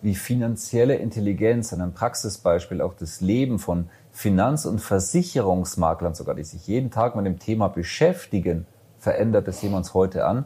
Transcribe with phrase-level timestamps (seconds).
[0.00, 6.66] wie finanzielle Intelligenz einem Praxisbeispiel auch das Leben von Finanz- und Versicherungsmaklern sogar, die sich
[6.66, 8.66] jeden Tag mit dem Thema beschäftigen,
[8.98, 9.48] verändert.
[9.48, 10.44] Das sehen wir uns heute an.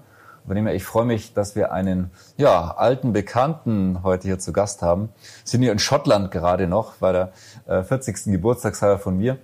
[0.73, 5.10] Ich freue mich, dass wir einen ja, alten Bekannten heute hier zu Gast haben.
[5.45, 7.32] Sind hier in Schottland gerade noch bei der
[7.66, 8.24] äh, 40.
[8.24, 9.38] Geburtstagsfeier von mir.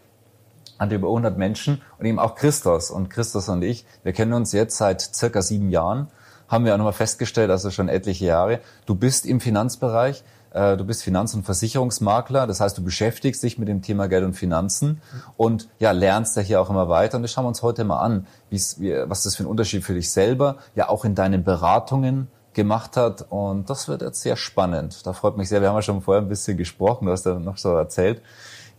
[0.78, 2.90] Hat über 100 Menschen und eben auch Christos.
[2.90, 6.08] Und Christos und ich, wir kennen uns jetzt seit circa sieben Jahren
[6.48, 8.60] haben wir auch nochmal festgestellt, also schon etliche Jahre.
[8.86, 13.58] Du bist im Finanzbereich, äh, du bist Finanz- und Versicherungsmakler, das heißt, du beschäftigst dich
[13.58, 15.00] mit dem Thema Geld und Finanzen
[15.36, 17.16] und ja, lernst da hier auch immer weiter.
[17.16, 18.58] Und das schauen wir uns heute mal an, wie,
[19.06, 23.26] was das für ein Unterschied für dich selber, ja auch in deinen Beratungen gemacht hat.
[23.30, 25.06] Und das wird jetzt sehr spannend.
[25.06, 25.60] Da freut mich sehr.
[25.60, 28.22] Wir haben ja schon vorher ein bisschen gesprochen, du hast ja noch so erzählt.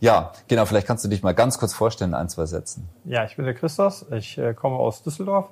[0.00, 2.88] Ja, genau, vielleicht kannst du dich mal ganz kurz vorstellen, ein, zwei Sätzen.
[3.04, 5.50] Ja, ich bin der Christos, ich äh, komme aus Düsseldorf,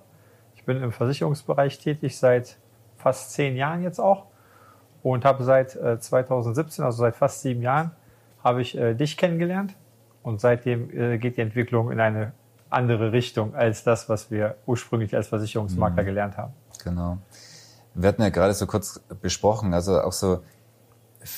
[0.68, 2.58] bin im Versicherungsbereich tätig seit
[2.98, 4.26] fast zehn Jahren jetzt auch
[5.02, 7.92] und habe seit 2017, äh, also seit fast sieben Jahren,
[8.44, 9.74] habe ich äh, dich kennengelernt
[10.22, 12.32] und seitdem äh, geht die Entwicklung in eine
[12.68, 16.06] andere Richtung als das, was wir ursprünglich als Versicherungsmakler mhm.
[16.06, 16.52] gelernt haben.
[16.84, 17.16] Genau.
[17.94, 20.42] Wir hatten ja gerade so kurz besprochen, also auch so,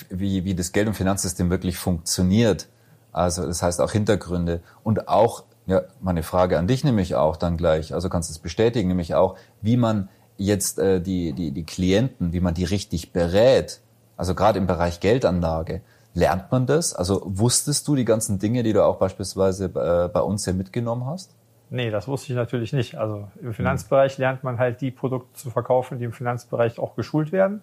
[0.09, 2.69] wie, wie das Geld- und Finanzsystem wirklich funktioniert.
[3.13, 7.57] Also das heißt auch Hintergründe und auch ja, meine Frage an dich nämlich auch dann
[7.57, 11.65] gleich, also kannst du es bestätigen, nämlich auch, wie man jetzt äh, die, die, die
[11.65, 13.81] Klienten, wie man die richtig berät,
[14.17, 15.81] also gerade im Bereich Geldanlage,
[16.13, 16.93] lernt man das?
[16.93, 21.07] Also wusstest du die ganzen Dinge, die du auch beispielsweise äh, bei uns hier mitgenommen
[21.07, 21.37] hast?
[21.71, 22.97] Nee, das wusste ich natürlich nicht.
[22.97, 27.31] Also im Finanzbereich lernt man halt die Produkte zu verkaufen, die im Finanzbereich auch geschult
[27.31, 27.61] werden.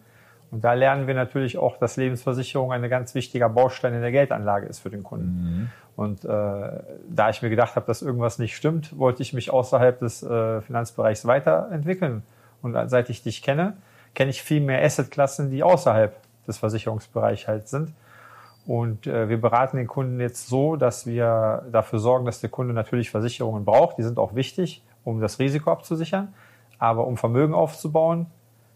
[0.50, 4.67] Und da lernen wir natürlich auch, dass Lebensversicherung ein ganz wichtiger Baustein in der Geldanlage
[4.67, 5.28] ist für den Kunden.
[5.28, 5.69] Mhm.
[5.97, 10.00] Und äh, da ich mir gedacht habe, dass irgendwas nicht stimmt, wollte ich mich außerhalb
[10.00, 12.22] des äh, Finanzbereichs weiterentwickeln.
[12.62, 13.78] Und seit ich dich kenne,
[14.13, 16.16] kenne ich viel mehr Assetklassen, die außerhalb
[16.47, 17.94] des Versicherungsbereichs halt sind.
[18.68, 22.75] Und äh, wir beraten den Kunden jetzt so, dass wir dafür sorgen, dass der Kunde
[22.75, 23.97] natürlich Versicherungen braucht.
[23.97, 26.31] Die sind auch wichtig, um das Risiko abzusichern.
[26.78, 28.28] Aber um Vermögen aufzubauen,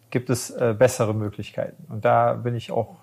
[0.10, 1.86] gibt es äh, bessere Möglichkeiten.
[1.88, 2.96] Und da bin ich auch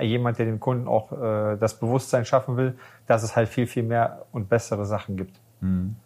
[0.00, 3.82] jemand, der dem Kunden auch äh, das Bewusstsein schaffen will, dass es halt viel, viel
[3.82, 5.38] mehr und bessere Sachen gibt.
[5.60, 5.96] Mhm.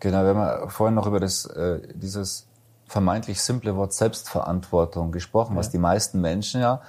[0.00, 2.48] Genau, wir haben vorhin noch über das, äh, dieses
[2.86, 5.58] vermeintlich simple Wort Selbstverantwortung gesprochen, ja.
[5.58, 6.82] was die meisten Menschen ja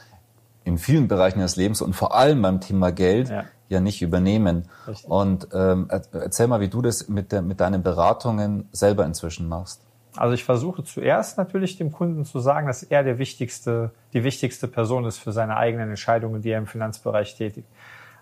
[0.64, 4.68] in vielen Bereichen ihres Lebens und vor allem beim Thema Geld ja, ja nicht übernehmen.
[4.88, 5.10] Richtig.
[5.10, 9.82] Und ähm, erzähl mal, wie du das mit, der, mit deinen Beratungen selber inzwischen machst.
[10.16, 14.68] Also ich versuche zuerst natürlich dem Kunden zu sagen, dass er der wichtigste, die wichtigste
[14.68, 17.68] Person ist für seine eigenen Entscheidungen, die er im Finanzbereich tätigt.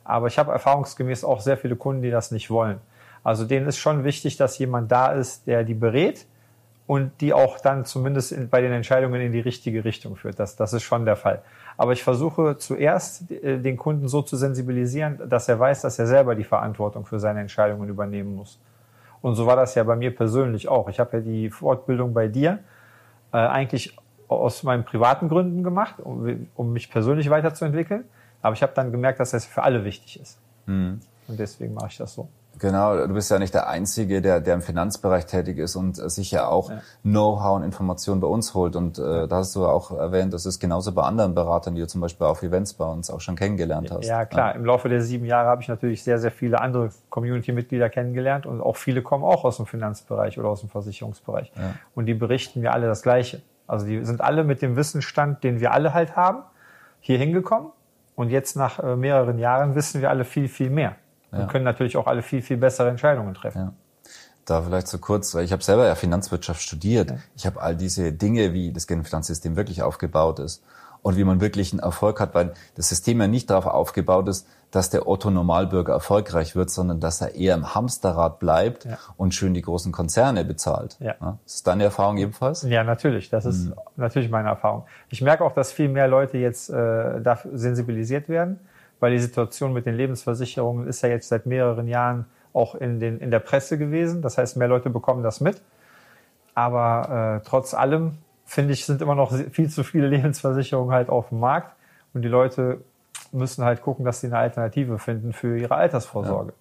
[0.04, 2.80] Aber ich habe erfahrungsgemäß auch sehr viele Kunden, die das nicht wollen.
[3.24, 6.26] Also denen ist schon wichtig, dass jemand da ist, der die berät
[6.88, 10.40] und die auch dann zumindest in, bei den Entscheidungen in die richtige Richtung führt.
[10.40, 11.42] Das, das ist schon der Fall.
[11.78, 16.08] Aber ich versuche zuerst äh, den Kunden so zu sensibilisieren, dass er weiß, dass er
[16.08, 18.60] selber die Verantwortung für seine Entscheidungen übernehmen muss.
[19.22, 20.90] Und so war das ja bei mir persönlich auch.
[20.90, 22.60] Ich habe ja die Fortbildung bei dir
[23.32, 23.96] äh, eigentlich
[24.28, 28.06] aus meinen privaten Gründen gemacht, um, um mich persönlich weiterzuentwickeln.
[28.42, 30.40] Aber ich habe dann gemerkt, dass das für alle wichtig ist.
[30.66, 31.00] Mhm.
[31.28, 32.30] Und deswegen mache ich das so.
[32.62, 36.30] Genau, du bist ja nicht der Einzige, der, der im Finanzbereich tätig ist und sich
[36.30, 36.82] ja auch ja.
[37.02, 38.76] Know-how und Informationen bei uns holt.
[38.76, 41.88] Und äh, da hast du auch erwähnt, das ist genauso bei anderen Beratern, die du
[41.88, 44.06] zum Beispiel auf Events bei uns auch schon kennengelernt hast.
[44.06, 44.50] Ja, klar.
[44.50, 44.56] Ja.
[44.56, 48.62] Im Laufe der sieben Jahre habe ich natürlich sehr, sehr viele andere Community-Mitglieder kennengelernt und
[48.62, 51.52] auch viele kommen auch aus dem Finanzbereich oder aus dem Versicherungsbereich.
[51.56, 51.74] Ja.
[51.96, 53.42] Und die berichten mir alle das Gleiche.
[53.66, 56.44] Also die sind alle mit dem Wissensstand, den wir alle halt haben,
[57.00, 57.72] hier hingekommen.
[58.14, 60.96] Und jetzt nach äh, mehreren Jahren wissen wir alle viel, viel mehr
[61.32, 63.60] und können natürlich auch alle viel, viel bessere Entscheidungen treffen.
[63.60, 63.74] Ja.
[64.46, 67.12] Da vielleicht so kurz, weil ich habe selber ja Finanzwirtschaft studiert.
[67.12, 67.18] Ja.
[67.36, 70.64] Ich habe all diese Dinge, wie das Finanzsystem wirklich aufgebaut ist
[71.02, 74.48] und wie man wirklich einen Erfolg hat, weil das System ja nicht darauf aufgebaut ist,
[74.72, 78.98] dass der Otto Normalbürger erfolgreich wird, sondern dass er eher im Hamsterrad bleibt ja.
[79.18, 80.98] und schön die großen Konzerne bezahlt.
[81.00, 81.16] Ja.
[81.20, 81.38] ja.
[81.46, 82.64] Ist deine Erfahrung ebenfalls?
[82.64, 83.30] Ja, natürlich.
[83.30, 83.74] Das ist mhm.
[83.98, 84.86] natürlich meine Erfahrung.
[85.10, 88.60] Ich merke auch, dass viel mehr Leute jetzt äh, dafür sensibilisiert werden
[89.02, 93.20] weil die Situation mit den Lebensversicherungen ist ja jetzt seit mehreren Jahren auch in, den,
[93.20, 94.22] in der Presse gewesen.
[94.22, 95.60] Das heißt, mehr Leute bekommen das mit.
[96.54, 101.30] Aber äh, trotz allem, finde ich, sind immer noch viel zu viele Lebensversicherungen halt auf
[101.30, 101.76] dem Markt.
[102.14, 102.82] Und die Leute
[103.32, 106.54] müssen halt gucken, dass sie eine Alternative finden für ihre Altersvorsorge.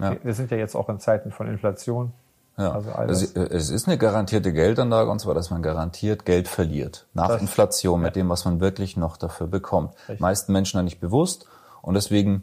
[0.00, 0.16] Ja.
[0.22, 2.12] Wir sind ja jetzt auch in Zeiten von Inflation.
[2.56, 2.72] Ja.
[2.72, 3.24] Also.
[3.24, 7.42] Es, es ist eine garantierte Geldanlage und zwar, dass man garantiert Geld verliert nach das,
[7.42, 8.22] Inflation mit ja.
[8.22, 9.94] dem, was man wirklich noch dafür bekommt.
[10.08, 10.20] Richtig.
[10.20, 11.46] Meisten Menschen da nicht bewusst
[11.88, 12.42] und deswegen,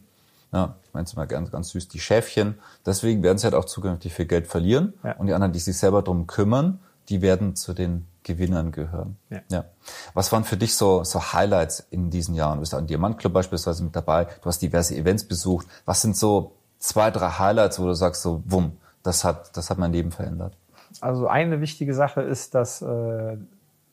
[0.52, 2.56] ja, ich meine es mal ganz, ganz süß, die Schäfchen.
[2.84, 5.12] Deswegen werden sie halt auch zukünftig viel Geld verlieren ja.
[5.18, 9.18] und die anderen, die sich selber drum kümmern, die werden zu den Gewinnern gehören.
[9.30, 9.42] Ja.
[9.52, 9.66] ja.
[10.16, 12.56] Was waren für dich so, so Highlights in diesen Jahren?
[12.56, 15.68] Du bist am Diamantclub beispielsweise mit dabei, du hast diverse Events besucht.
[15.86, 19.78] Was sind so zwei, drei Highlights, wo du sagst so, wumm, das hat, das hat
[19.78, 20.58] mein Leben verändert?
[21.02, 23.38] Also eine wichtige Sache ist, dass äh,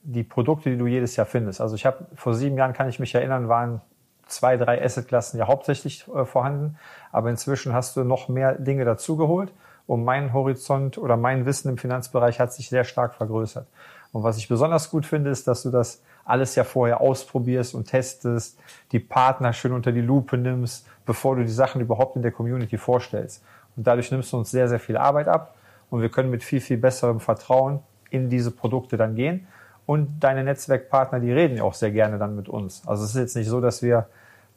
[0.03, 1.61] die Produkte, die du jedes Jahr findest.
[1.61, 3.83] Also ich habe vor sieben Jahren, kann ich mich erinnern, waren
[4.33, 6.77] zwei, drei Assetklassen ja hauptsächlich äh, vorhanden.
[7.13, 9.53] Aber inzwischen hast du noch mehr Dinge dazugeholt
[9.87, 13.67] und mein Horizont oder mein Wissen im Finanzbereich hat sich sehr stark vergrößert.
[14.13, 17.87] Und was ich besonders gut finde, ist, dass du das alles ja vorher ausprobierst und
[17.87, 18.59] testest,
[18.93, 22.79] die Partner schön unter die Lupe nimmst, bevor du die Sachen überhaupt in der Community
[22.79, 23.43] vorstellst.
[23.77, 25.57] Und dadurch nimmst du uns sehr, sehr viel Arbeit ab
[25.91, 27.81] und wir können mit viel, viel besserem Vertrauen
[28.11, 29.47] in diese Produkte dann gehen.
[29.85, 32.87] Und deine Netzwerkpartner, die reden ja auch sehr gerne dann mit uns.
[32.87, 34.07] Also es ist jetzt nicht so, dass wir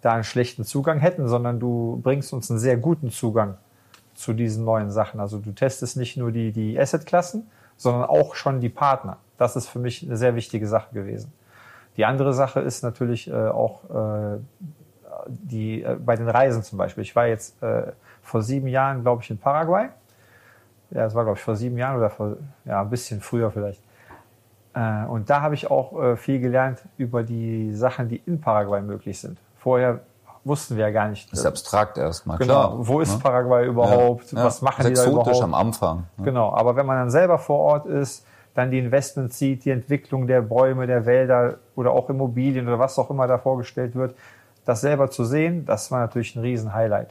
[0.06, 3.58] da einen schlechten Zugang hätten, sondern du bringst uns einen sehr guten Zugang
[4.14, 5.20] zu diesen neuen Sachen.
[5.20, 9.18] Also du testest nicht nur die, die Asset-Klassen, sondern auch schon die Partner.
[9.40, 11.34] Das ist für mich eine sehr wichtige Sache gewesen.
[11.98, 14.38] Die andere Sache ist natürlich äh, auch äh,
[15.28, 17.02] die äh, bei den Reisen zum Beispiel.
[17.02, 17.92] Ich war jetzt äh,
[18.22, 19.90] vor sieben Jahren, glaube ich, in Paraguay.
[20.92, 23.82] Ja, es war, glaube ich, vor sieben Jahren oder vor, ja, ein bisschen früher vielleicht.
[24.76, 28.82] Äh, und da habe ich auch äh, viel gelernt über die Sachen, die in Paraguay
[28.84, 29.40] möglich sind.
[29.66, 30.02] Vorher
[30.44, 31.32] wussten wir ja gar nicht.
[31.32, 32.88] Das ist abstrakt erstmal, genau, klar.
[32.88, 33.20] Wo ist ne?
[33.20, 34.32] Paraguay überhaupt?
[34.32, 35.42] Ja, Was machen die da überhaupt?
[35.42, 36.04] am Anfang.
[36.18, 36.26] Ne?
[36.26, 38.24] Genau, aber wenn man dann selber vor Ort ist,
[38.54, 43.00] dann die Investments sieht, die Entwicklung der Bäume, der Wälder oder auch Immobilien oder was
[43.00, 44.14] auch immer da vorgestellt wird,
[44.66, 47.10] das selber zu sehen, das war natürlich ein Riesen-Highlight.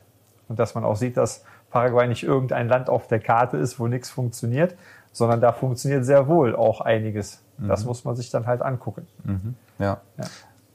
[0.49, 1.43] Und dass man auch sieht, dass
[1.73, 4.77] Paraguay nicht irgendein Land auf der Karte ist, wo nichts funktioniert,
[5.11, 7.43] sondern da funktioniert sehr wohl auch einiges.
[7.59, 7.67] Mhm.
[7.67, 9.09] Das muss man sich dann halt angucken.
[9.25, 9.57] Mhm.
[9.81, 10.00] Ja.
[10.19, 10.25] ja.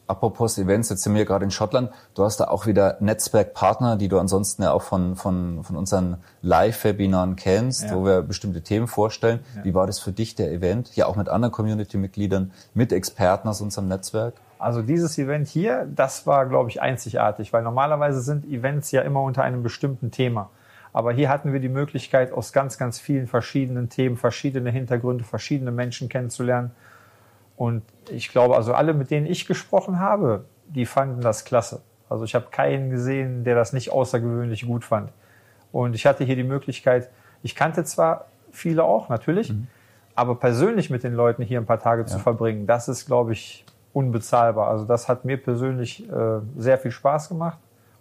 [0.09, 1.91] Apropos Events, jetzt sind wir gerade in Schottland.
[2.15, 6.17] Du hast da auch wieder Netzwerkpartner, die du ansonsten ja auch von, von, von unseren
[6.41, 7.93] Live-Webinaren kennst, ja.
[7.93, 9.41] wo wir bestimmte Themen vorstellen.
[9.55, 9.65] Ja.
[9.65, 10.95] Wie war das für dich, der Event?
[10.95, 14.33] Ja, auch mit anderen Community-Mitgliedern, mit Experten aus unserem Netzwerk?
[14.57, 19.21] Also dieses Event hier, das war, glaube ich, einzigartig, weil normalerweise sind Events ja immer
[19.21, 20.49] unter einem bestimmten Thema.
[20.91, 25.69] Aber hier hatten wir die Möglichkeit, aus ganz, ganz vielen verschiedenen Themen, verschiedene Hintergründe, verschiedene
[25.69, 26.71] Menschen kennenzulernen.
[27.59, 31.81] Und ich glaube, also alle, mit denen ich gesprochen habe, die fanden das klasse.
[32.07, 35.11] Also ich habe keinen gesehen, der das nicht außergewöhnlich gut fand.
[35.73, 37.09] Und ich hatte hier die Möglichkeit,
[37.43, 39.67] ich kannte zwar viele auch, natürlich, mhm.
[40.15, 42.07] aber persönlich mit den Leuten hier ein paar Tage ja.
[42.07, 44.69] zu verbringen, das ist, glaube ich, unbezahlbar.
[44.69, 47.57] Also das hat mir persönlich äh, sehr viel Spaß gemacht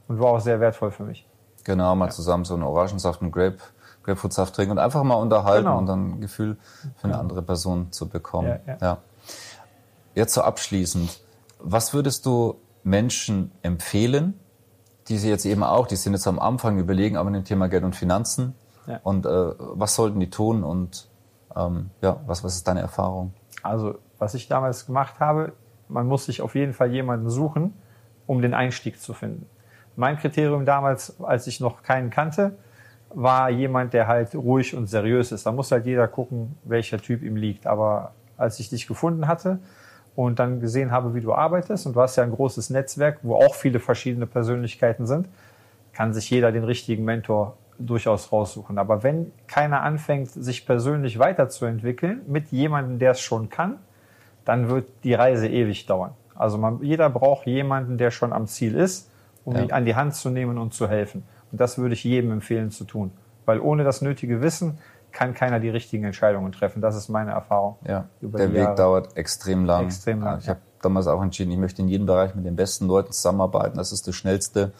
[0.07, 1.27] und war auch sehr wertvoll für mich.
[1.65, 2.11] Genau, mal ja.
[2.13, 3.59] zusammen so einen Orangensaft und Grape,
[4.05, 5.79] Grapefruitsaft trinken und einfach mal unterhalten genau.
[5.79, 6.57] und dann ein Gefühl
[6.95, 8.61] für eine andere Person zu bekommen.
[8.65, 8.79] Ja, ja.
[8.81, 8.99] ja.
[10.19, 11.21] Jetzt so abschließend,
[11.61, 14.35] was würdest du Menschen empfehlen,
[15.07, 17.85] die sie jetzt eben auch, die sind jetzt am Anfang überlegen, aber dem Thema Geld
[17.85, 18.57] und Finanzen.
[18.89, 18.99] Ja.
[19.05, 21.09] Und äh, was sollten die tun und
[21.55, 23.33] ähm, ja, was, was ist deine Erfahrung?
[23.63, 25.53] Also, was ich damals gemacht habe,
[25.87, 27.75] man muss sich auf jeden Fall jemanden suchen,
[28.27, 29.47] um den Einstieg zu finden.
[29.95, 32.59] Mein Kriterium damals, als ich noch keinen kannte,
[33.11, 35.47] war jemand, der halt ruhig und seriös ist.
[35.47, 37.69] Da muss halt jeder gucken, welcher Typ ihm liegt.
[37.69, 39.61] Aber als ich dich gefunden hatte
[40.19, 43.37] und dann gesehen habe, wie du arbeitest, und du hast ja ein großes Netzwerk, wo
[43.37, 45.29] auch viele verschiedene Persönlichkeiten sind,
[45.93, 48.79] kann sich jeder den richtigen Mentor durchaus raussuchen.
[48.79, 53.77] Aber wenn keiner anfängt, sich persönlich weiterzuentwickeln mit jemandem, der es schon kann,
[54.45, 56.11] dann wird die Reise ewig dauern.
[56.35, 59.09] Also man, jeder braucht jemanden, der schon am Ziel ist,
[59.45, 59.63] um ja.
[59.63, 61.23] ihn an die Hand zu nehmen und zu helfen.
[61.53, 63.13] Und das würde ich jedem empfehlen zu tun.
[63.47, 64.79] Weil ohne das nötige Wissen
[65.13, 66.81] kann keiner die richtigen Entscheidungen treffen.
[66.81, 67.77] Das ist meine Erfahrung.
[67.87, 68.75] Ja, der Weg Jahre.
[68.75, 69.87] dauert extrem lang.
[69.87, 70.39] Extrem lang.
[70.41, 73.77] Ich habe damals auch entschieden, ich möchte in jedem Bereich mit den besten Leuten zusammenarbeiten.
[73.77, 74.73] Das ist das Schnellste.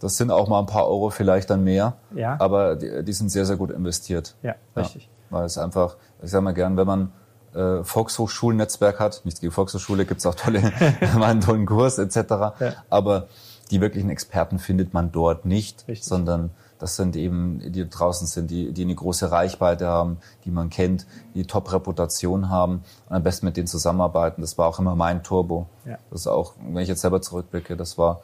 [0.00, 1.94] Das sind auch mal ein paar Euro vielleicht dann mehr.
[2.14, 2.36] Ja.
[2.40, 4.34] Aber die, die sind sehr, sehr gut investiert.
[4.42, 5.04] Ja, richtig.
[5.04, 7.12] Ja, weil es einfach, ich sage mal gern, wenn man
[7.54, 9.22] äh, Volkshochschulnetzwerk hat.
[9.24, 10.60] Nichts gegen Volkshochschule, gibt's auch tolle,
[11.14, 12.16] mal einen tollen Kurs etc.
[12.18, 12.54] Ja.
[12.90, 13.28] Aber
[13.70, 16.04] die wirklichen Experten findet man dort nicht, Richtig.
[16.06, 16.50] sondern
[16.84, 21.06] das sind eben, die draußen sind, die, die eine große Reichweite haben, die man kennt,
[21.32, 24.42] die Top-Reputation haben und am besten mit denen zusammenarbeiten.
[24.42, 25.66] Das war auch immer mein Turbo.
[25.86, 25.96] Ja.
[26.10, 28.20] Das ist auch, wenn ich jetzt selber zurückblicke, das war,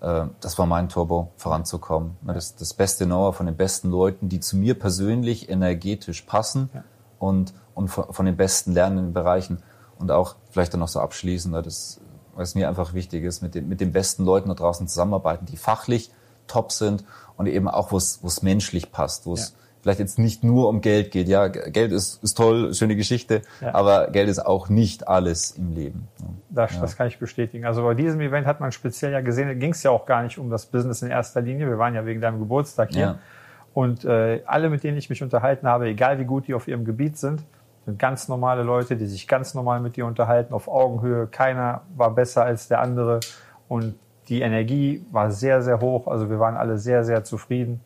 [0.00, 2.16] äh, das war mein Turbo, voranzukommen.
[2.26, 2.32] Ja.
[2.32, 6.84] Das, das beste Know-how von den besten Leuten, die zu mir persönlich energetisch passen ja.
[7.18, 9.62] und und von, von den besten lernenden Bereichen
[9.98, 12.00] und auch vielleicht dann noch so abschließend, das
[12.34, 15.58] was mir einfach wichtig ist, mit, den, mit den besten Leuten da draußen zusammenarbeiten, die
[15.58, 16.10] fachlich
[16.50, 17.04] top sind
[17.36, 19.56] und eben auch, wo es menschlich passt, wo es ja.
[19.82, 21.28] vielleicht jetzt nicht nur um Geld geht.
[21.28, 23.74] Ja, Geld ist, ist toll, schöne Geschichte, ja.
[23.74, 26.08] aber Geld ist auch nicht alles im Leben.
[26.50, 26.80] Das, ja.
[26.80, 27.64] das kann ich bestätigen.
[27.64, 30.38] Also bei diesem Event hat man speziell ja gesehen, ging es ja auch gar nicht
[30.38, 31.68] um das Business in erster Linie.
[31.68, 33.18] Wir waren ja wegen deinem Geburtstag hier.
[33.72, 36.84] Und äh, alle, mit denen ich mich unterhalten habe, egal wie gut die auf ihrem
[36.84, 37.42] Gebiet sind,
[37.86, 41.26] sind ganz normale Leute, die sich ganz normal mit dir unterhalten, auf Augenhöhe.
[41.26, 43.20] Keiner war besser als der andere.
[43.68, 43.94] Und
[44.28, 46.06] die Energie war sehr, sehr hoch.
[46.06, 47.80] Also wir waren alle sehr, sehr zufrieden.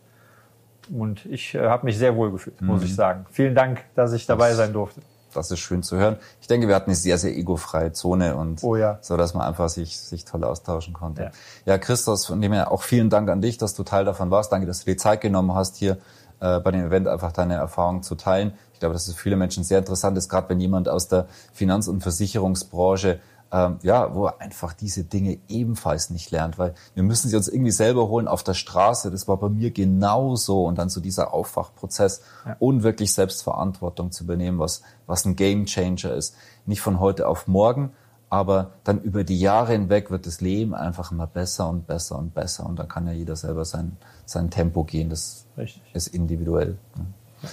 [0.92, 2.68] Und ich äh, habe mich sehr wohl gefühlt, mhm.
[2.68, 3.26] muss ich sagen.
[3.30, 5.00] Vielen Dank, dass ich dabei das, sein durfte.
[5.32, 6.16] Das ist schön zu hören.
[6.40, 8.98] Ich denke, wir hatten eine sehr, sehr egofreie Zone und oh ja.
[9.00, 11.22] so, dass man einfach sich, sich toll austauschen konnte.
[11.22, 11.30] Ja.
[11.64, 14.52] ja, Christos, von dem her auch vielen Dank an dich, dass du Teil davon warst.
[14.52, 15.98] Danke, dass du dir Zeit genommen hast, hier
[16.40, 18.52] äh, bei dem Event einfach deine Erfahrungen zu teilen.
[18.74, 21.26] Ich glaube, dass es für viele Menschen sehr interessant ist, gerade wenn jemand aus der
[21.52, 23.20] Finanz- und Versicherungsbranche
[23.54, 27.46] ähm, ja, wo er einfach diese Dinge ebenfalls nicht lernt, weil wir müssen sie uns
[27.46, 29.12] irgendwie selber holen auf der Straße.
[29.12, 32.56] Das war bei mir genauso und dann so dieser Aufwachprozess ja.
[32.58, 36.34] und wirklich Selbstverantwortung zu übernehmen, was, was ein Game Changer ist.
[36.66, 37.92] Nicht von heute auf morgen,
[38.28, 42.34] aber dann über die Jahre hinweg wird das Leben einfach immer besser und besser und
[42.34, 43.96] besser und dann kann ja jeder selber sein,
[44.26, 45.10] sein Tempo gehen.
[45.10, 45.80] Das Richtig.
[45.92, 46.76] ist individuell.
[46.96, 47.48] Ja.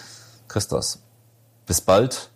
[0.48, 1.04] Christos,
[1.68, 2.32] bis bald.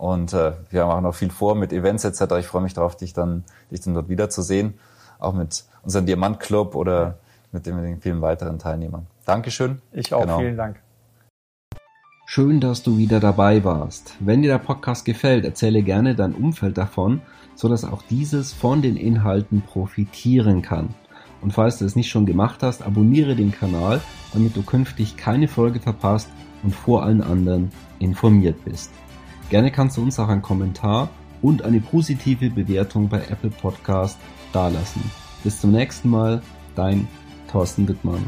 [0.00, 2.36] Und äh, wir machen noch viel vor mit Events etc.
[2.38, 4.78] Ich freue mich darauf, dich dann, dich dann dort wiederzusehen.
[5.18, 7.18] Auch mit unserem Diamantclub oder
[7.52, 9.06] mit den, mit den vielen weiteren Teilnehmern.
[9.26, 9.82] Dankeschön.
[9.92, 10.38] Ich auch, genau.
[10.38, 10.80] vielen Dank.
[12.24, 14.14] Schön, dass du wieder dabei warst.
[14.20, 17.20] Wenn dir der Podcast gefällt, erzähle gerne dein Umfeld davon,
[17.54, 20.94] so dass auch dieses von den Inhalten profitieren kann.
[21.42, 24.00] Und falls du es nicht schon gemacht hast, abonniere den Kanal,
[24.32, 26.30] damit du künftig keine Folge verpasst
[26.62, 28.90] und vor allen anderen informiert bist.
[29.50, 31.10] Gerne kannst du uns auch einen Kommentar
[31.42, 34.16] und eine positive Bewertung bei Apple Podcast
[34.52, 35.02] dalassen.
[35.42, 36.40] Bis zum nächsten Mal,
[36.76, 37.08] dein
[37.50, 38.24] Thorsten Wittmann.